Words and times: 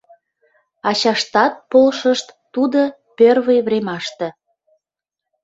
Ачаштат 0.89 1.53
полшышт 1.71 2.27
тудо 2.53 2.81
пӧрвый 3.17 3.59
времаште. 3.67 4.27